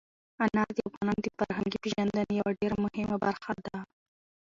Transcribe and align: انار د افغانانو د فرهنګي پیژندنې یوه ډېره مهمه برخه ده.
انار 0.45 0.69
د 0.75 0.79
افغانانو 0.89 1.21
د 1.25 1.27
فرهنګي 1.37 1.77
پیژندنې 1.83 2.33
یوه 2.39 2.51
ډېره 2.59 2.75
مهمه 2.85 3.17
برخه 3.25 3.51
ده. 3.65 3.77